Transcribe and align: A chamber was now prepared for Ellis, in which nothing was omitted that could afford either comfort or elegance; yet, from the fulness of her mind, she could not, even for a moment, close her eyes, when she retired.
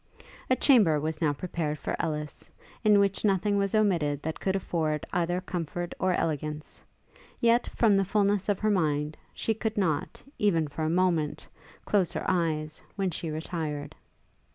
A 0.49 0.55
chamber 0.55 0.99
was 0.99 1.21
now 1.21 1.31
prepared 1.31 1.77
for 1.77 1.95
Ellis, 1.99 2.49
in 2.83 2.97
which 2.99 3.23
nothing 3.23 3.59
was 3.59 3.75
omitted 3.75 4.23
that 4.23 4.39
could 4.39 4.55
afford 4.55 5.05
either 5.13 5.39
comfort 5.39 5.93
or 5.99 6.13
elegance; 6.15 6.83
yet, 7.39 7.67
from 7.75 7.95
the 7.95 8.03
fulness 8.03 8.49
of 8.49 8.57
her 8.61 8.71
mind, 8.71 9.15
she 9.31 9.53
could 9.53 9.77
not, 9.77 10.23
even 10.39 10.67
for 10.67 10.81
a 10.81 10.89
moment, 10.89 11.47
close 11.85 12.11
her 12.13 12.25
eyes, 12.27 12.81
when 12.95 13.11
she 13.11 13.29
retired. 13.29 13.93